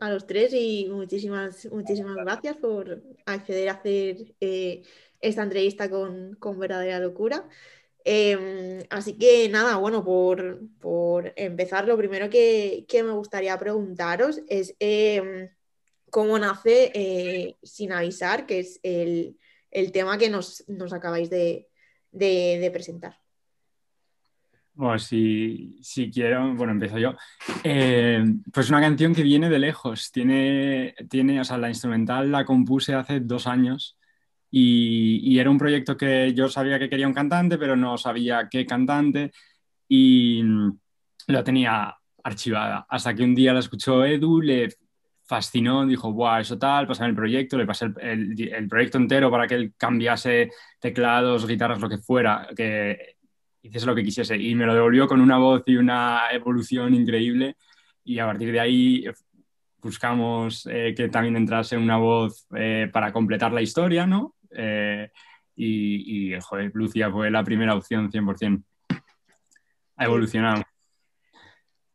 [0.00, 4.82] a los tres y muchísimas, muchísimas gracias por acceder a hacer eh,
[5.20, 7.48] esta entrevista con, con verdadera locura.
[8.04, 15.50] Em, así que nada, bueno, por, empezar, lo primero que, me gustaría preguntaros es em,
[16.10, 19.36] cómo nace eh, Sin Avisar, que es el,
[19.92, 21.68] tema que nos, acabáis de,
[22.72, 23.18] presentar.
[24.80, 27.14] Bueno, si, quiero, bueno, empiezo yo.
[27.62, 30.10] Em, pues una canción que viene de lejos.
[30.10, 33.98] Tiene, tiene, o sea, la instrumental la compuse hace dos años
[34.50, 38.64] y, era un proyecto que yo sabía que quería un cantante, pero no sabía qué
[38.64, 39.32] cantante
[39.86, 40.78] y mm,
[41.26, 41.94] lo tenía
[42.24, 42.86] archivada.
[42.88, 44.68] Hasta que un día la escuchó Edu, le
[45.24, 49.46] fascinó, dijo, guau, eso tal, pasame el proyecto, le pasé el, el, proyecto entero para
[49.46, 50.50] que él cambiase
[50.80, 53.19] teclados, guitarras, lo que fuera, que
[53.62, 54.36] hiciese lo que quisiese.
[54.36, 57.56] Y me lo devolvió con una voz y una evolución increíble.
[58.04, 59.04] Y a partir de ahí
[59.82, 64.34] buscamos eh, que también entrase una voz eh, para completar la historia, ¿no?
[64.50, 65.10] Eh,
[65.56, 68.62] y, y, joder, Lucia fue la primera opción 100%.
[69.96, 70.62] Ha evolucionado.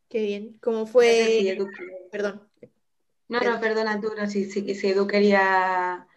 [0.10, 0.58] Qué bien.
[0.62, 1.58] ¿Cómo fue?
[2.12, 2.48] Perdón.
[3.28, 6.08] No, no, perdona, tú, si, si, si Edu quería...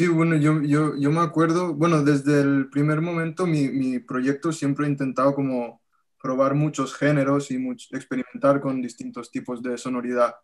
[0.00, 4.50] Sí, bueno, yo, yo, yo, me acuerdo, bueno, desde el primer momento mi, mi proyecto
[4.50, 5.82] siempre he intentado como
[6.22, 7.56] probar muchos géneros y
[7.90, 10.36] experimentar con distintos tipos de sonoridad.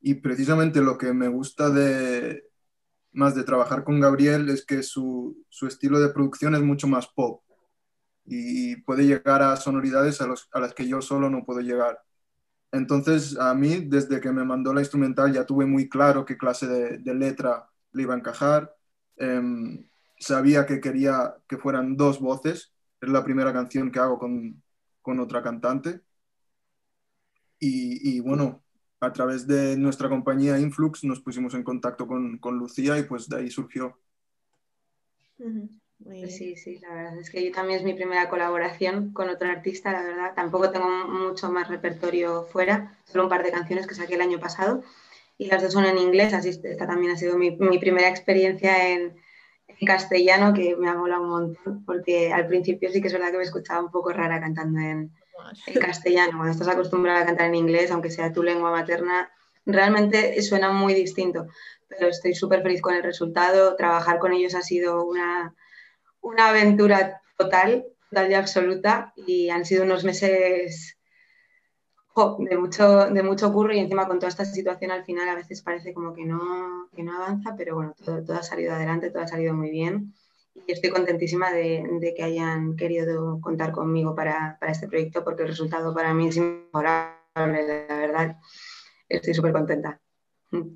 [0.00, 2.44] Y precisamente lo que me gusta de,
[3.12, 7.06] más de trabajar con Gabriel es que su, su estilo de producción es mucho más
[7.08, 7.42] pop
[8.24, 12.00] y puede llegar a sonoridades a, los, a, las que yo solo no puedo llegar.
[12.72, 16.66] Entonces, a mí, desde que me mandó la instrumental, ya tuve muy claro qué clase
[16.66, 18.74] de, de letra le iba a encajar.
[19.16, 19.84] Em,
[20.18, 22.72] sabía que quería que fueran dos voces.
[23.00, 24.62] Es la primera canción que hago con,
[25.00, 26.00] con otra cantante.
[27.58, 28.62] Y, y, bueno,
[29.00, 33.28] a través de nuestra compañía Influx nos pusimos en contacto con, con Lucía y pues
[33.28, 33.98] de ahí surgió.
[36.28, 39.92] Sí, sí, la verdad es que yo también es mi primera colaboración con otro artista,
[39.92, 40.34] la verdad.
[40.34, 44.40] Tampoco tengo mucho más repertorio fuera, solo un par de canciones que saqué el año
[44.40, 44.82] pasado
[45.38, 48.90] y las dos son en inglés, así esta también ha sido mi, mi primera experiencia
[48.90, 49.16] en,
[49.66, 53.32] en, castellano que me ha molado un montón, porque al principio sí que es verdad
[53.32, 55.10] que me escuchaba un poco rara cantando en,
[55.66, 59.30] en castellano, cuando estás acostumbrada a cantar en inglés, aunque sea tu lengua materna,
[59.66, 61.46] realmente suena muy distinto.
[61.88, 63.76] Pero estoy súper feliz con el resultado.
[63.76, 65.54] Trabajar con ellos ha sido una,
[66.20, 69.12] una aventura total, total y absoluta.
[69.16, 70.96] Y han sido unos meses
[72.38, 75.62] de, mucho, de mucho curro y encima con toda esta situación al final a veces
[75.62, 79.22] parece como que no, que no avanza, pero bueno, todo, todo ha salido adelante, todo
[79.22, 80.14] ha salido muy bien
[80.54, 85.94] y estoy contentísima de, que hayan querido contar conmigo para, este proyecto porque el resultado
[85.94, 88.36] para mí es inmejorable, la verdad.
[89.08, 90.00] Estoy súper contenta.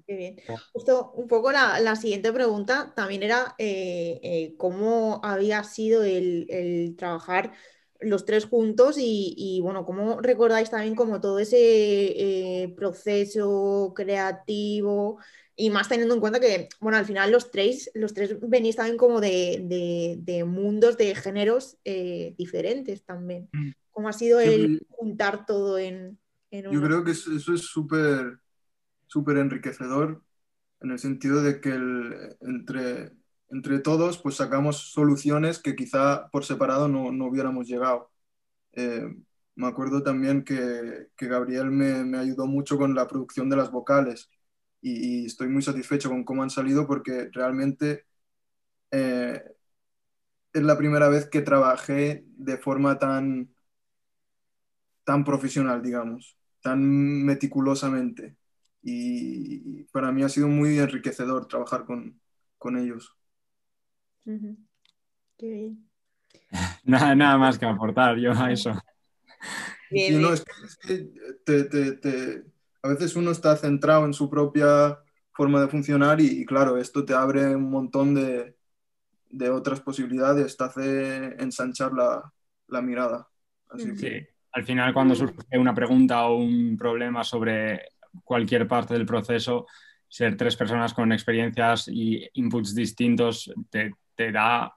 [0.07, 0.37] Qué bien.
[0.73, 7.53] Justo un poco la, siguiente pregunta también era eh, eh, cómo había sido el, trabajar
[8.01, 15.19] los tres juntos y, bueno, cómo recordáis también como todo ese eh, proceso creativo
[15.55, 18.99] y más teniendo en cuenta que, bueno, al final los tres, los tres venís también
[18.99, 23.49] como de, mundos, de géneros eh, diferentes también.
[23.53, 23.71] Mm.
[23.91, 26.19] ¿Cómo ha sido el juntar todo en,
[26.51, 28.39] en Yo creo que eso, es súper
[29.07, 30.23] súper enriquecedor
[30.81, 31.71] en el sentido de que
[32.41, 33.13] entre,
[33.51, 38.11] entre todos pues sacamos soluciones que quizá por separado no, no hubiéramos llegado.
[38.73, 39.09] Eh,
[39.57, 43.71] me acuerdo también que, que Gabriel me, me, ayudó mucho con la producción de las
[43.71, 44.31] vocales
[44.81, 48.07] y, estoy muy satisfecho con cómo han salido porque realmente
[48.91, 49.43] eh,
[50.53, 53.55] es la primera vez que trabajé de forma tan,
[55.05, 56.81] tan profesional, digamos, tan
[57.25, 58.37] meticulosamente.
[58.83, 62.21] Y para mí ha sido muy enriquecedor trabajar con,
[62.59, 63.17] con ellos.
[65.39, 65.89] Qué bien.
[66.85, 68.71] Nada, nada más que aportar yo a eso.
[69.91, 70.45] no, es
[70.83, 71.11] que,
[71.45, 72.45] te, te
[72.83, 74.99] a veces uno está centrado en su propia
[75.33, 78.57] forma de funcionar y, claro, esto te abre un montón de,
[79.29, 82.33] de otras posibilidades, te hace ensanchar la,
[82.69, 83.29] la mirada.
[83.77, 87.83] sí, al final cuando surge una pregunta o un problema sobre
[88.25, 89.67] cualquier parte del proceso,
[90.09, 94.73] ser tres personas con experiencias y inputs distintos te, te da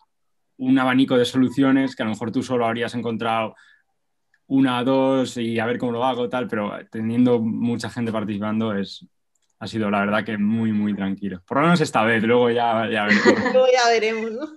[0.58, 3.56] un abanico de soluciones que a lo mejor tú solo habrías encontrado
[4.48, 9.06] una, dos y a ver cómo lo hago, tal, pero teniendo mucha gente participando es,
[9.60, 11.42] ha sido la verdad que muy, muy tranquilo.
[11.46, 13.24] Por lo menos esta vez, luego ya, ya veremos.
[13.54, 14.48] luego ya veremos, ¿no?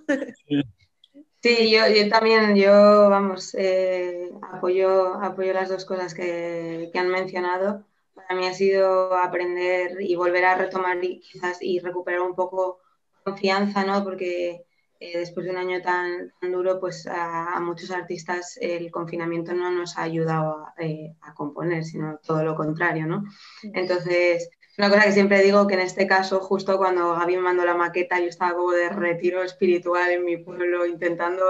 [1.41, 7.09] Sí, yo, yo, también, yo, vamos, eh, apoyo, apoyo las dos cosas que, que, han
[7.09, 7.85] mencionado,
[8.15, 12.79] para mí ha sido aprender y volver a retomar y quizás y recuperar un poco
[13.23, 14.03] confianza, ¿no?
[14.03, 14.65] Porque
[15.03, 19.97] eh, después de un año tan, duro, pues a, muchos artistas el confinamiento no nos
[19.97, 23.25] ha ayudado eh, a, componer, sino todo lo contrario, ¿no?
[23.73, 27.65] Entonces, una cosa que siempre digo que en este caso, justo cuando Gaby me mandó
[27.65, 31.43] la maqueta, yo estaba como de retiro espiritual en mi pueblo, intentando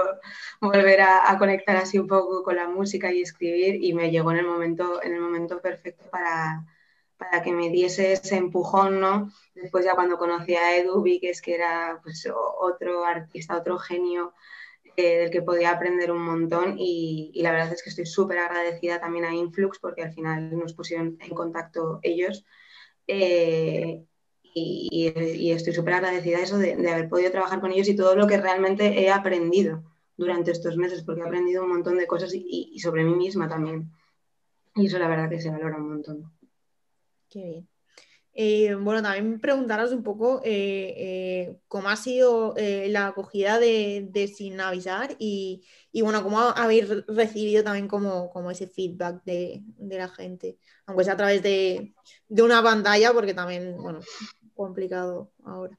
[0.60, 4.38] volver a, conectar así un poco con la música y escribir, y me llegó en
[4.38, 6.64] el momento, en el momento perfecto para,
[7.30, 9.30] para que me diese ese empujón, ¿no?
[9.54, 12.28] Después ya cuando conocí a Edu vi que es que era pues,
[12.60, 14.34] otro artista, otro genio
[14.96, 19.00] eh, del que podía aprender un montón y, la verdad es que estoy súper agradecida
[19.00, 22.44] también a Influx porque al final nos pusieron en contacto ellos
[23.06, 24.04] eh,
[24.42, 28.36] y, estoy súper agradecida eso de, haber podido trabajar con ellos y todo lo que
[28.38, 29.82] realmente he aprendido
[30.16, 33.90] durante estos meses porque he aprendido un montón de cosas y sobre mí misma también.
[34.76, 36.32] Y eso la verdad que se valora un montón.
[37.34, 37.68] Qué bien.
[38.32, 44.60] Eh, bueno, también preguntaros un poco eh, eh, cómo ha sido la acogida de, Sin
[44.60, 45.64] Avisar y,
[46.00, 51.42] bueno, cómo habéis recibido también como, ese feedback de, la gente, aunque sea a través
[51.42, 51.92] de,
[52.28, 53.98] una pantalla, porque también, bueno,
[54.54, 55.76] complicado ahora.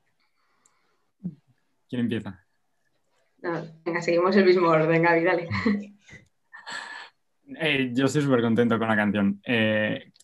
[1.87, 2.41] ¿Quién empieza?
[3.85, 5.49] venga, seguimos el mismo orden, Gaby, dale.
[7.93, 9.41] yo estoy súper contento con la canción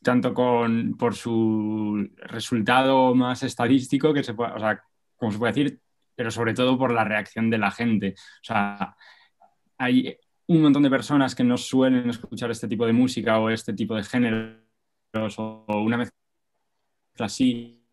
[0.01, 4.83] tanto con, por su resultado más estadístico, que se puede, o sea,
[5.15, 5.79] como se puede decir,
[6.15, 8.15] pero sobre todo por la reacción de la gente.
[8.17, 8.95] O sea,
[9.77, 10.17] hay
[10.47, 13.95] un montón de personas que no suelen escuchar este tipo de música o este tipo
[13.95, 14.59] de géneros
[15.37, 16.15] o, una mezcla
[17.19, 17.85] así,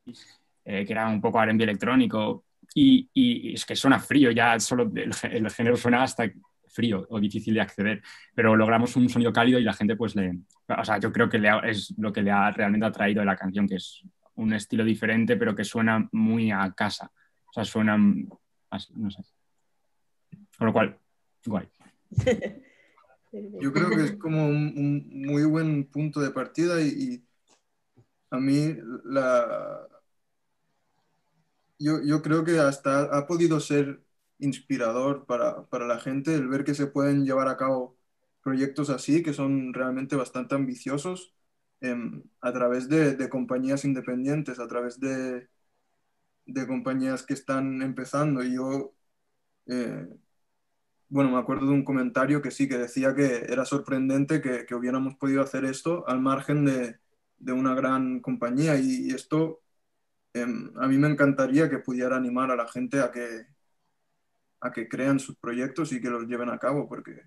[0.64, 2.44] eh, que era un poco R&B electrónico,
[2.74, 6.24] y, y, es que suena frío, ya solo el género suena hasta
[6.68, 8.02] frío o difícil de acceder,
[8.34, 10.38] pero logramos un sonido cálido y la gente pues le...
[10.68, 13.66] O sea, yo creo que es lo que le ha realmente atraído de la canción,
[13.66, 14.02] que es
[14.34, 17.10] un estilo diferente, pero que suena muy a casa.
[17.48, 19.22] O sea, suena no sé.
[20.56, 20.98] Con lo cual,
[21.46, 21.68] guay.
[23.60, 27.22] Yo creo que es como un, muy buen punto de partida y,
[28.30, 29.86] a mí la...
[31.78, 34.02] Yo, yo, creo que hasta ha podido ser
[34.38, 37.96] inspirador para, la gente el ver que se pueden llevar a cabo
[38.42, 41.34] proyectos así, que son realmente bastante ambiciosos,
[41.80, 45.48] em, a través de, compañías independientes, a través de,
[46.46, 48.42] de, compañías que están empezando.
[48.44, 48.94] Y yo,
[49.66, 50.08] eh,
[51.08, 55.14] bueno, me acuerdo de un comentario que sí, que decía que era sorprendente que, hubiéramos
[55.16, 56.98] podido hacer esto al margen de,
[57.52, 58.78] una gran compañía.
[58.78, 59.62] Y, esto
[60.34, 63.46] em, a mí me encantaría que pudiera animar a la gente a que,
[64.60, 67.22] a que crean sus proyectos y que los lleven a cabo, porque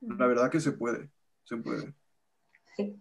[0.00, 1.10] la verdad que se puede,
[1.44, 1.94] se puede.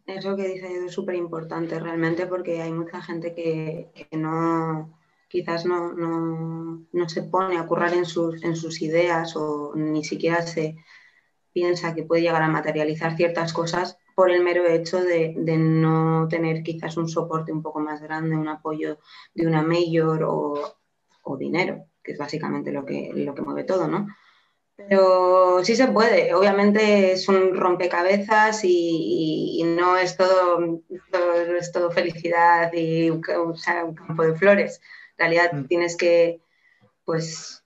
[0.06, 5.00] Eso que dice es súper importante realmente porque hay mucha gente que, no,
[5.30, 10.42] quizás no, no, se pone a currar en sus, en sus ideas o ni siquiera
[10.42, 10.76] se
[11.54, 16.28] piensa que puede llegar a materializar ciertas cosas por el mero hecho de, de, no
[16.30, 19.00] tener quizás un soporte un poco más grande, un apoyo
[19.34, 20.78] de una mayor o,
[21.24, 24.08] o dinero que es básicamente lo que, lo que mueve todo, ¿no?
[24.76, 30.82] Pero sí se puede, obviamente es un rompecabezas y, no es todo,
[31.60, 34.82] es todo felicidad y un, campo de flores.
[35.18, 35.66] En realidad mm.
[35.66, 36.42] tienes que,
[37.06, 37.64] pues,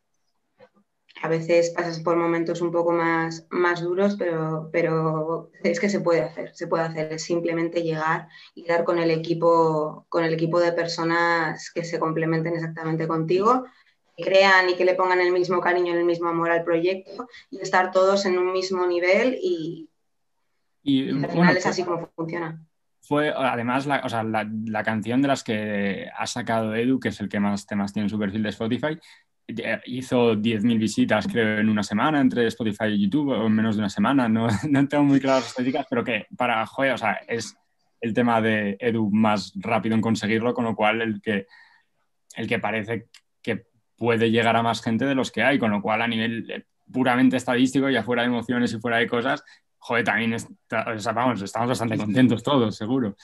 [1.21, 6.01] a veces pasas por momentos un poco más, más duros, pero, pero es que se
[6.01, 10.33] puede hacer, se puede hacer, es simplemente llegar y dar con el equipo, con el
[10.33, 13.65] equipo de personas que se complementen exactamente contigo
[14.23, 17.59] crean y que le pongan el mismo cariño y el mismo amor al proyecto y
[17.59, 19.89] estar todos en un mismo nivel y,
[20.87, 22.63] al final es así como funciona.
[23.01, 27.19] Fue además la, o sea, la, canción de las que ha sacado Edu, que es
[27.19, 28.99] el que más temas tiene en su perfil de Spotify,
[29.85, 33.81] hizo 10.000 visitas creo en una semana entre Spotify y YouTube, o en menos de
[33.81, 37.19] una semana, no, no tengo muy claras las estadísticas, pero que para, joder, o sea,
[37.27, 37.55] es
[38.01, 41.45] el tema de Edu más rápido en conseguirlo, con lo cual el que,
[42.35, 43.07] el que parece
[43.41, 43.65] que
[43.97, 46.65] puede llegar a más gente de los que hay, con lo cual a nivel eh,
[46.91, 49.43] puramente estadístico, ya fuera de emociones y fuera de cosas,
[49.77, 53.15] joder, también estamos bastante contentos todos, seguro.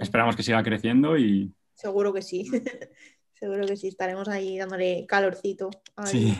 [0.00, 1.52] Esperamos que siga creciendo y...
[1.74, 2.44] Seguro que sí,
[3.34, 5.70] seguro que sí, estaremos ahí dándole calorcito
[6.04, 6.34] sí.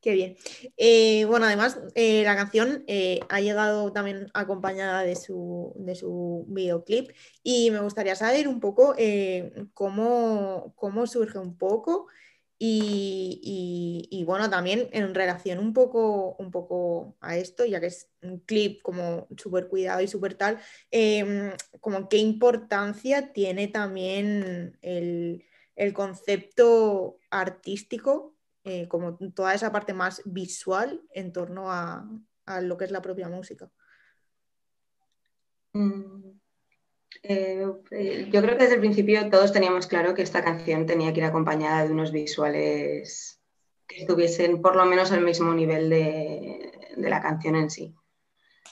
[0.00, 0.36] Qué bien.
[0.78, 6.46] Eh, bueno, además, eh, la canción eh, ha llegado también acompañada de su, de su
[6.48, 7.10] videoclip
[7.42, 8.94] y me gustaría saber un poco
[9.74, 12.06] cómo, cómo, surge un poco
[12.58, 18.40] Y, bueno, también en relación un poco, un poco a esto, ya que es un
[18.40, 20.58] clip como súper cuidado y súper tal,
[20.90, 25.44] em, como qué importancia tiene también el,
[25.94, 32.06] concepto artístico, eh, como toda esa parte más visual en torno a,
[32.62, 33.70] lo que es la propia música.
[35.72, 36.30] Mm,
[37.22, 41.12] eh, eh, yo creo que desde el principio todos teníamos claro que esta canción tenía
[41.12, 43.40] que ir acompañada de unos visuales
[43.86, 47.94] que estuviesen por lo menos al mismo nivel de, la canción en sí.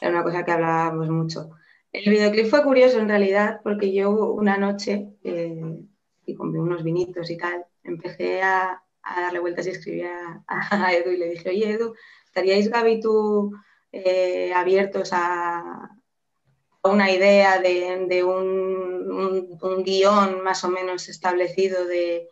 [0.01, 1.51] Era una cosa que hablábamos mucho.
[1.93, 5.81] El videoclip fue curioso en realidad porque yo una noche, eh,
[6.27, 8.83] y compré unos vinitos y tal, empecé a,
[9.17, 10.03] darle vueltas y escribí
[10.49, 11.95] a, Edu y le dije, oye Edu,
[12.27, 13.53] ¿estaríais Gaby tú
[14.55, 15.91] abiertos a,
[16.83, 22.29] una idea de, un, guion más o menos establecido de,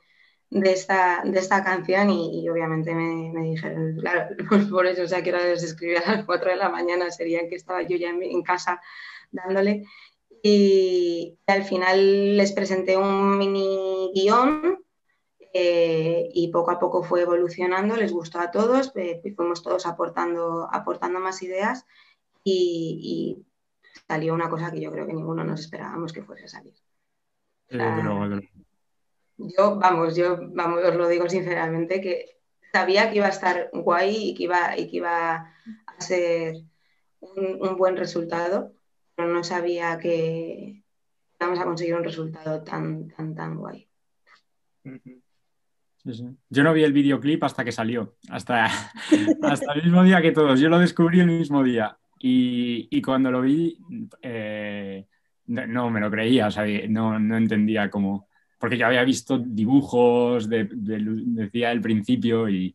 [0.50, 4.28] esta, de esta canción y, obviamente me, dijeron, claro,
[4.70, 7.56] por eso, o sea, que era escribir a las 4 de la mañana, sería que
[7.56, 8.80] estaba yo ya en, casa
[9.30, 9.84] dándole.
[10.42, 14.85] Y al final les presenté un mini guion
[15.52, 20.68] eh, y poco a poco fue evolucionando, les gustó a todos, eh, fuimos todos aportando,
[20.70, 21.86] aportando más ideas
[22.44, 23.42] y,
[24.06, 26.74] salió una cosa que yo creo que ninguno nos esperábamos que fuese a salir.
[29.38, 32.38] yo, vamos, yo vamos, os lo digo sinceramente, que
[32.72, 35.54] sabía que iba a estar guay y que iba, y que iba
[35.86, 36.56] a ser
[37.20, 38.72] un, buen resultado,
[39.14, 40.84] pero no sabía que
[41.40, 43.88] íbamos a conseguir un resultado tan, tan, tan guay.
[46.48, 48.66] Yo no vi el videoclip hasta que salió, hasta,
[49.42, 50.60] hasta el mismo día que todos.
[50.60, 51.98] Yo lo descubrí el mismo día.
[52.18, 53.78] Y, cuando lo vi,
[54.22, 55.06] eh,
[55.46, 58.28] no, me lo creía, o sea, no, entendía cómo.
[58.58, 62.74] Porque yo había visto dibujos, de, decía al principio, y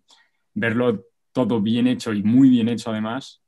[0.54, 3.42] verlo todo bien hecho y muy bien hecho además,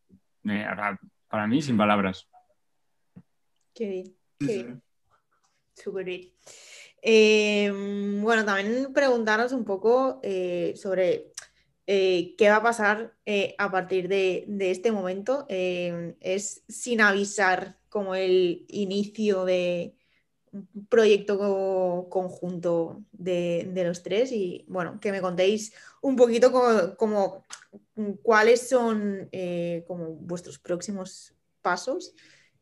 [1.28, 2.28] para mí, sin palabras.
[3.74, 4.82] Qué bien, qué bien.
[5.76, 6.32] Súper bien.
[7.06, 11.34] Em, bueno, también preguntaros un poco eh, sobre
[11.86, 15.46] eh, qué va a pasar eh, a partir de, este momento.
[15.50, 19.96] Eh, es sin avisar como el inicio de
[20.52, 26.52] un proyecto conjunto de, los tres y bueno, que me contéis un poquito
[26.98, 27.44] como,
[28.22, 29.30] cuáles son
[29.88, 32.14] como vuestros próximos pasos,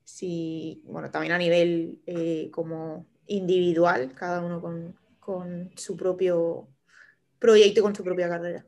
[0.04, 2.02] si, bueno, también a nivel
[2.52, 6.68] como individual, cada uno con, con su propio
[7.40, 8.66] proyecto y con su propia carrera.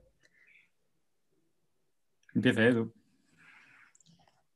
[2.33, 2.91] Empieza Edu.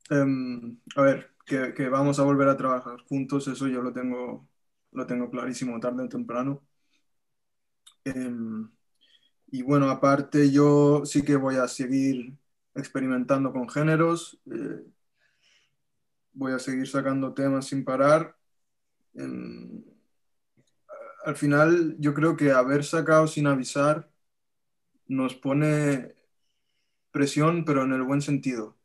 [0.09, 4.47] Em, a ver, que, vamos a volver a trabajar juntos, eso yo lo tengo,
[4.91, 6.63] lo tengo clarísimo tarde o temprano.
[8.03, 8.69] Em,
[9.47, 12.33] y bueno, aparte yo sí que voy a seguir
[12.75, 14.85] experimentando con géneros, eh,
[16.33, 18.36] voy a seguir sacando temas sin parar.
[21.25, 24.09] Al final yo creo que haber sacado sin avisar
[25.07, 26.15] nos pone
[27.11, 28.77] presión, pero en el buen sentido.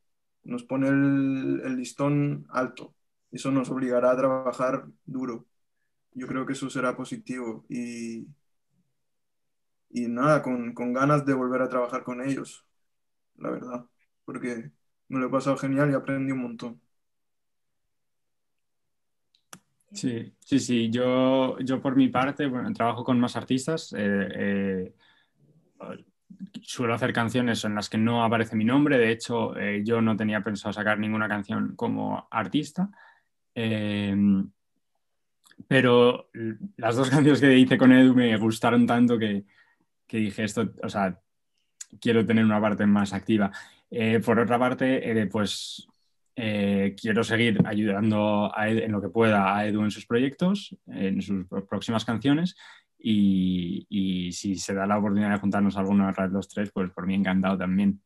[0.44, 2.94] Nos pone el, listón alto.
[3.30, 5.46] Eso nos obligará a trabajar duro.
[6.12, 7.64] Yo creo que eso será positivo.
[7.68, 8.28] Y,
[9.90, 12.66] y nada, con, ganas de volver a trabajar con ellos,
[13.36, 13.86] la verdad.
[14.24, 14.72] Porque
[15.08, 16.80] me lo he pasado genial y aprendí un montón.
[19.92, 20.90] Sí, sí, sí.
[20.90, 23.94] Yo, yo por mi parte, bueno, trabajo con más artistas.
[23.96, 24.94] Eh, eh,
[26.62, 28.96] suelo hacer canciones en las que no aparece mi nombre.
[28.98, 32.90] De hecho, eh, yo no tenía pensado sacar ninguna canción como artista.
[35.68, 36.30] Pero
[36.76, 39.44] las dos canciones que hice con Edu me gustaron tanto que,
[40.08, 41.20] dije esto, o sea,
[42.00, 43.50] quiero tener una parte más activa.
[44.24, 45.86] Por otra parte, pues
[46.34, 52.04] quiero seguir ayudando en lo que pueda a Edu en sus proyectos, en sus próximas
[52.04, 52.56] canciones
[53.02, 57.14] y, si se da la oportunidad de juntarnos alguna de los tres, pues por mí
[57.14, 58.00] encantado también.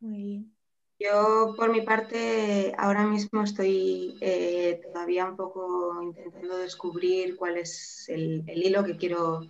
[0.00, 0.52] Muy bien.
[0.98, 8.08] Yo, por mi parte, ahora mismo estoy eh, todavía un poco intentando descubrir cuál es
[8.08, 9.46] el, hilo que quiero,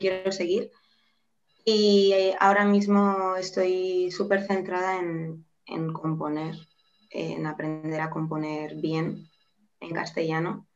[0.00, 0.72] quiero seguir.
[1.64, 6.56] Y eh, ahora mismo estoy súper centrada en, en componer,
[7.10, 9.28] en aprender a componer bien
[9.80, 10.66] en castellano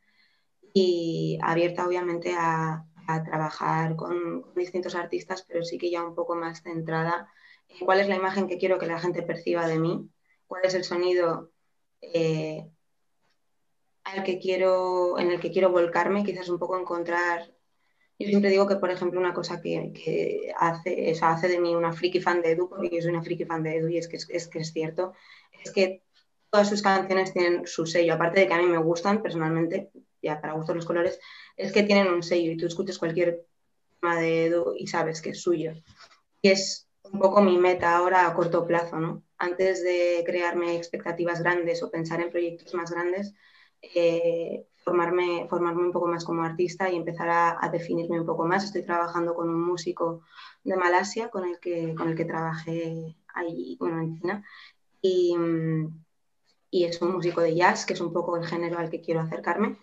[0.75, 2.87] y abierta obviamente a,
[3.27, 7.29] trabajar con, distintos artistas, pero sí que ya un poco más centrada
[7.69, 10.09] en cuál es la imagen que quiero que la gente perciba de mí,
[10.47, 11.51] cuál es el sonido
[12.01, 12.71] eh,
[14.05, 17.53] al que quiero, en el que quiero volcarme, quizás un poco encontrar
[18.19, 21.93] Yo siempre digo que, por ejemplo, una cosa que, hace, eso hace de mí una
[21.93, 24.17] friki fan de Edu, porque yo soy una friki fan de Edu y es que
[24.17, 25.15] es, que es cierto,
[25.65, 26.03] es que
[26.51, 29.91] todas sus canciones tienen su sello, aparte de que a mí me gustan personalmente,
[30.23, 31.19] ya para gustos los colores,
[31.57, 33.47] es que tienen un sello y tú escuchas cualquier
[34.01, 35.73] tema de Edu y sabes que es suyo.
[36.43, 39.23] Y es un poco mi meta ahora a corto plazo, ¿no?
[39.39, 43.35] Antes de crearme expectativas grandes o pensar en proyectos más grandes,
[43.83, 48.65] eh, formarme, formarme un poco más como artista y empezar a, definirme un poco más.
[48.65, 50.23] Estoy trabajando con un músico
[50.65, 54.45] de Malasia con el que, con el que trabajé ahí, bueno, en China.
[55.01, 55.37] Y,
[56.71, 59.21] y es un músico de jazz, que es un poco el género al que quiero
[59.21, 59.77] acercarme.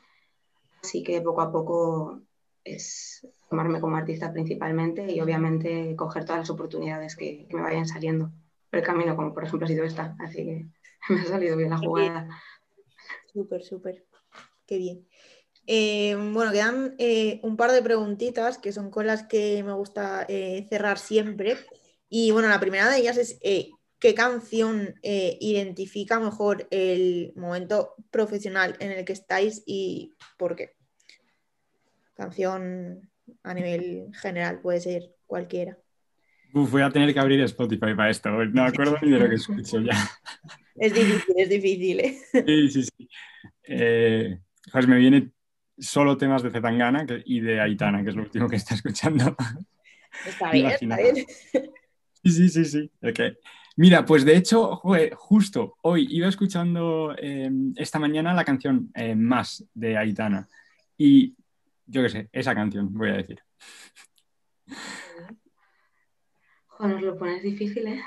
[0.82, 2.22] Así que poco a poco
[2.64, 7.88] es formarme como artista principalmente y obviamente coger todas las oportunidades que, que me vayan
[7.88, 8.32] saliendo
[8.70, 10.16] por el camino, como por ejemplo ha sido esta.
[10.20, 10.66] Así que
[11.14, 12.30] me ha salido bien la jugada.
[13.34, 14.09] Súper, súper.
[14.70, 15.08] Qué bien.
[15.66, 20.28] Eh, bueno, quedan eh, un par de preguntitas que son con las que me gusta
[20.30, 21.58] eh, cerrar siempre.
[22.08, 23.40] Y bueno, la primera de ellas es
[24.00, 30.76] ¿qué canción identifica mejor el momento profesional en el que estáis y por qué?
[32.14, 33.10] Canción
[33.42, 35.80] a nivel general, puede ser cualquiera.
[36.54, 39.36] voy a tener que abrir Spotify para esto, no me acuerdo ni de lo que
[39.36, 39.96] escucho ya.
[40.76, 42.02] Es difícil, es difícil.
[42.46, 44.49] Sí, sí, sí.
[44.72, 45.32] Pues me viene
[45.78, 49.36] solo temas de Zetangana y de Aitana, que es lo último que está escuchando.
[50.26, 51.16] Está bien, está bien.
[52.24, 52.92] Sí, sí, sí, sí.
[53.78, 54.76] Mira, pues de hecho,
[55.16, 60.48] justo hoy iba escuchando em, esta mañana la canción eh, Más de Aitana.
[60.98, 61.36] Y
[61.86, 63.40] yo qué sé, esa canción, voy a decir
[66.88, 68.02] nos lo pones difícil, ¿eh?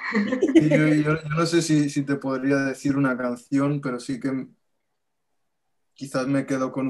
[1.04, 4.46] yo, no sé si, te podría decir una canción, pero sí que
[6.02, 6.88] quizás me quedo con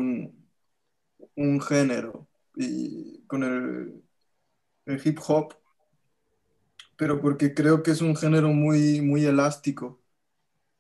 [1.37, 4.03] un, género y con el,
[5.05, 5.55] hip hop,
[6.97, 10.03] pero porque creo que es un género muy, muy elástico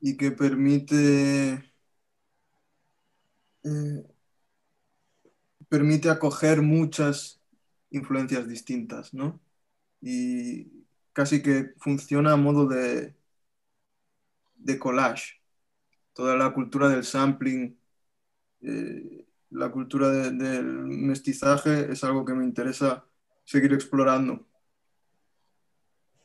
[0.01, 1.63] y que permite,
[3.65, 4.05] eh,
[5.69, 7.43] permite acoger muchas
[7.91, 9.41] influencias distintas, ¿no?
[10.01, 13.15] Y, casi que funciona a modo de,
[14.57, 15.43] de collage.
[16.15, 17.79] Toda la cultura del sampling,
[18.63, 23.05] eh, la cultura del mestizaje es algo que me interesa
[23.45, 24.47] seguir explorando.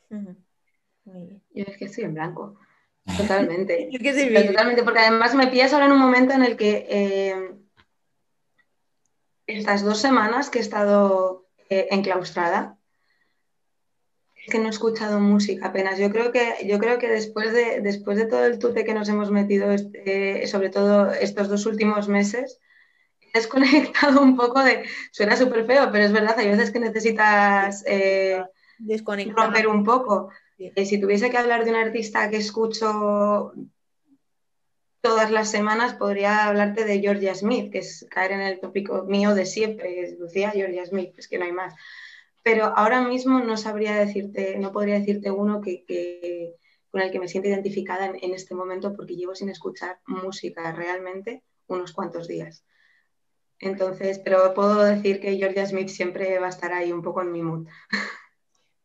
[0.09, 2.59] Yo es que estoy en blanco.
[3.17, 3.89] Totalmente.
[4.47, 7.55] Totalmente, porque además me pillas ahora en un momento en el que eh,
[9.45, 12.76] estas dos semanas que he estado eh, enclaustrada,
[14.49, 15.99] que no he escuchado música apenas.
[15.99, 19.09] Yo creo que, yo creo que después, de, después de todo el tute que nos
[19.09, 22.59] hemos metido, este, sobre todo estos dos últimos meses,
[23.19, 24.85] he desconectado un poco de...
[25.11, 28.43] Suena súper feo, pero es verdad, hay veces que necesitas eh,
[29.35, 30.29] romper un poco.
[30.57, 33.53] Eh, si tuviese que hablar de un artista que escucho
[35.01, 39.35] todas las semanas, podría hablarte de Georgia Smith, que es caer en el tópico mío
[39.35, 41.73] de siempre, Lucía Georgia Smith, es que no hay más
[42.47, 46.55] pero ahora mismo no sabría decirte, no podría decirte uno que,
[46.89, 51.43] con el que me siento identificada en, este momento porque llevo sin escuchar música realmente
[51.67, 52.63] unos cuantos días.
[53.59, 57.33] Entonces, pero puedo decir que Georgia Smith siempre va a estar ahí un poco en
[57.33, 57.67] mi mood.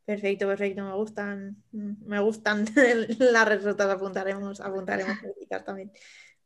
[0.04, 0.82] Perfecto, perfecto.
[0.82, 2.64] Me gustan, me gustan
[3.20, 3.88] las respuestas.
[3.88, 5.18] Apuntaremos, apuntaremos
[5.64, 5.92] también.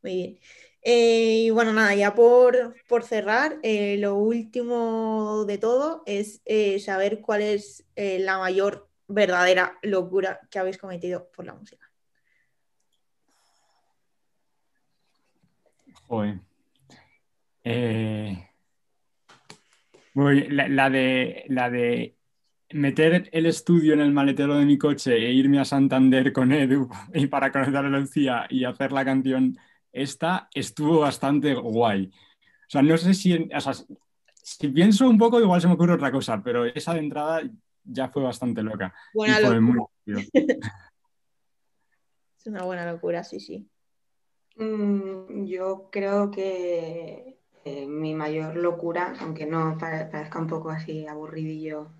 [0.03, 0.39] Muy bien.
[0.89, 7.21] Eh, y bueno, nada, ya por, cerrar, eh, lo último de todo es eh, saber
[7.21, 11.91] cuál es la mayor verdadera locura que habéis cometido por la música.
[16.07, 16.39] Joder.
[20.15, 22.15] la, de, la de
[22.71, 26.89] meter el estudio en el maletero de mi coche e irme a Santander con Edu
[27.13, 29.59] y para conocer a Lucía y hacer la canción
[29.97, 32.11] esta estuvo bastante guay.
[32.43, 33.49] O sea, no sé si,
[34.35, 37.43] si pienso un poco, igual se me ocurre otra cosa, pero esa de entrada
[37.85, 38.95] ya fue bastante loca.
[39.15, 39.87] Buena locura.
[42.39, 43.69] es una buena locura, sí, sí.
[44.57, 51.91] Mm, yo creo que eh, mi mayor locura, aunque no parezca un poco así aburridillo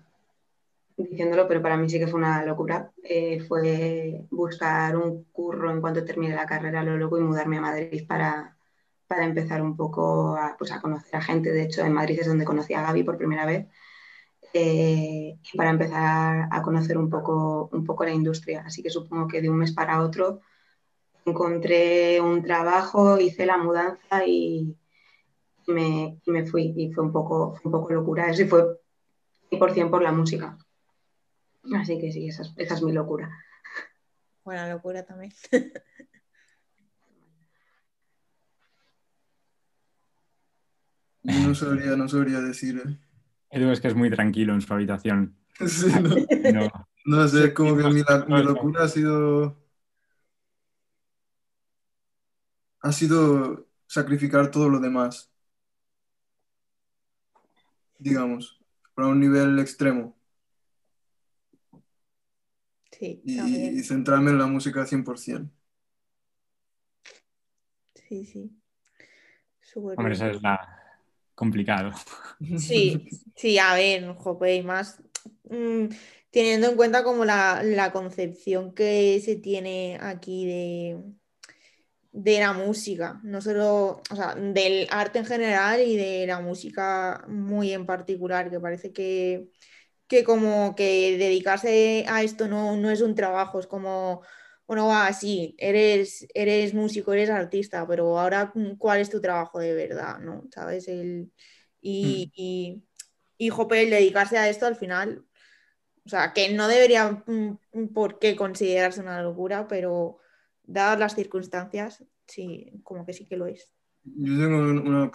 [0.97, 2.91] diciéndolo, pero para mí sí que fue una locura.
[3.03, 7.61] Eh, fue buscar un curro en cuanto termine la carrera lo loco y mudarme a
[7.61, 8.57] Madrid para,
[9.07, 11.51] para empezar un poco a, pues, a, conocer a gente.
[11.51, 13.67] De hecho, en Madrid es donde conocí a Gaby por primera vez.
[14.53, 18.63] Eh, y para empezar a conocer un poco, un poco la industria.
[18.65, 20.41] Así que supongo que de un mes para otro
[21.25, 24.75] encontré un trabajo, hice la mudanza y
[25.67, 26.73] me, me fui.
[26.75, 28.29] Y fue un poco, fue un poco locura.
[28.31, 28.79] Eso fue
[29.51, 30.57] 100% por la música.
[31.75, 33.29] Así que sí, esa es, mi locura.
[34.43, 35.33] Buena locura también.
[41.23, 42.81] no sabría, no sabría decir.
[42.85, 42.97] ¿eh?
[43.49, 45.35] Edu es que es muy tranquilo en su habitación.
[45.65, 45.87] Sí,
[46.53, 46.69] no.
[47.05, 47.27] no.
[47.27, 48.03] sé, como que mi,
[48.43, 49.57] locura ha sido.
[52.81, 55.31] Ha sido sacrificar todo lo demás.
[57.97, 58.61] Digamos,
[58.93, 60.16] para un nivel extremo.
[62.99, 65.51] Sí, y, centrarme en la música 100%.
[67.93, 68.51] Sí, sí.
[69.75, 70.77] Hombre, eso es la,
[71.35, 71.91] complicado.
[72.57, 75.01] Sí, sí, a ver, jope, y más
[75.49, 75.85] mm,
[76.31, 81.03] teniendo en cuenta como la, concepción que se tiene aquí de,
[82.11, 87.23] de la música, no solo, o sea, del arte en general y de la música
[87.27, 89.49] muy en particular, que parece que,
[90.07, 94.21] que como que dedicarse a esto no, no es un trabajo, es como
[94.67, 99.59] bueno, va, sí, eres, eres músico, eres artista, pero ahora, mm, ¿cuál es tu trabajo
[99.59, 100.19] de verdad?
[100.19, 100.43] ¿no?
[100.51, 100.89] ¿Sabes?
[100.89, 101.31] El,
[101.79, 102.83] y, mm.
[103.39, 105.25] y, el dedicarse a esto al final,
[106.05, 110.17] o sea, que no debería mm, por qué considerarse una locura, pero
[110.63, 113.71] dadas las circunstancias, sí, como que sí que lo es.
[114.03, 115.11] Yo tengo una...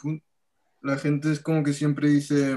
[0.81, 2.57] La gente es como que siempre dice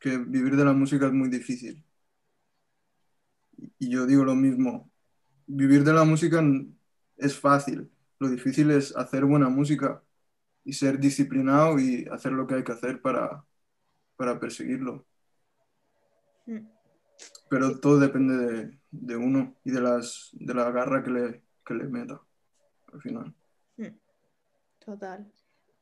[0.00, 1.84] que vivir de la música es muy difícil.
[3.78, 4.90] Y yo digo lo mismo,
[5.46, 6.42] vivir de la música
[7.16, 10.02] es fácil, lo difícil es hacer buena música
[10.64, 13.44] y ser disciplinado y hacer lo que hay que hacer para,
[14.16, 15.06] para perseguirlo.
[16.46, 16.66] Mm.
[17.50, 21.84] Pero todo depende de, uno y de, las, de la garra que le, que le
[21.84, 22.20] meta
[22.92, 23.34] al final.
[23.76, 23.98] Mm.
[24.78, 25.30] Total.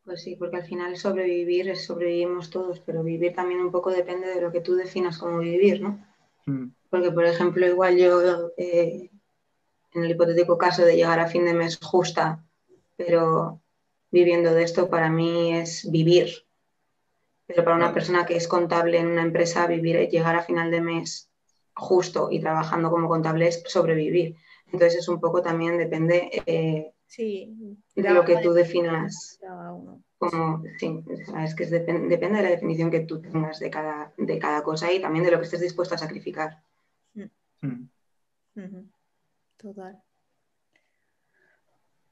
[0.09, 4.27] Pues sí, porque al final sobrevivir es sobrevivimos todos, pero vivir también un poco depende
[4.27, 6.03] de lo que tú definas como vivir, ¿no?
[6.47, 6.69] Mm.
[6.89, 9.11] Porque, por ejemplo, igual yo eh,
[9.93, 12.43] en el hipotético caso de llegar a fin de mes justa,
[12.97, 13.61] pero
[14.11, 16.47] viviendo de esto para mí es vivir.
[17.47, 20.81] Pero para una persona que es contable en una empresa, vivir, llegar a final de
[20.81, 21.29] mes
[21.75, 24.37] justo y trabajando como contable es sobrevivir.
[24.73, 29.41] Entonces es un poco también depende eh, de lo que tú definas
[30.19, 30.63] como
[31.41, 35.01] es que depende de la definición que tú tengas de cada, de cada cosa y
[35.01, 36.63] también de lo que estés dispuesto a sacrificar.
[37.15, 37.89] Mm.
[38.55, 38.91] Mm.
[39.57, 40.03] Total.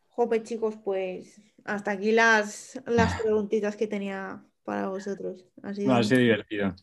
[0.08, 5.44] Jope, chicos, pues hasta aquí las, las preguntitas que tenía para vosotros.
[5.62, 6.74] Ha sido, divertido.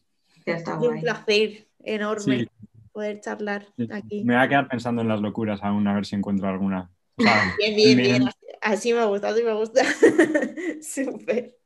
[0.82, 2.48] un placer enorme
[2.92, 4.24] poder charlar aquí.
[4.24, 6.92] Me voy a quedar pensando en las locuras aún, a ver si encuentro alguna.
[7.18, 8.30] Bien, bien, bien.
[8.62, 9.84] Así me gusta, así me gusta.
[10.82, 11.58] Súper.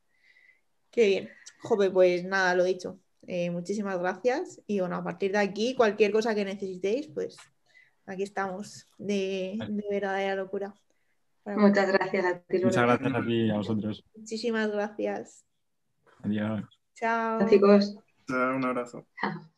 [0.90, 1.30] Qué bien.
[1.62, 2.98] Jope, pues nada, lo dicho.
[3.26, 4.60] Eh, muchísimas gracias.
[4.66, 7.36] Y bueno, a partir de aquí, cualquier cosa que necesitéis, pues
[8.06, 10.74] aquí estamos de, de verdadera locura.
[11.44, 12.58] Muchas gracias a ti.
[12.64, 14.04] Muchas gracias a ti y a vosotros.
[14.14, 15.44] Muchísimas gracias.
[16.22, 16.64] Adiós.
[16.94, 17.48] Chao.
[17.48, 17.96] Chicos.
[18.28, 19.06] Un abrazo.
[19.20, 19.57] Chao.